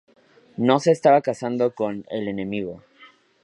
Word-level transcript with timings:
No 0.57 0.79
se 0.79 0.91
estaba 0.91 1.21
casando 1.21 1.75
con 1.75 2.05
"el 2.09 2.27
enemigo". 2.27 2.81